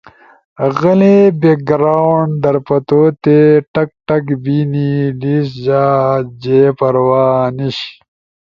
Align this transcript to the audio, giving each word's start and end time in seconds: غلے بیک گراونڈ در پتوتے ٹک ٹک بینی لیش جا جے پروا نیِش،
غلے 0.77 1.15
بیک 1.39 1.59
گراونڈ 1.69 2.31
در 2.43 2.55
پتوتے 2.67 3.39
ٹک 3.73 3.89
ٹک 4.07 4.25
بینی 4.43 4.91
لیش 5.19 5.47
جا 5.65 5.83
جے 6.41 6.61
پروا 6.77 7.25
نیِش، 7.55 7.77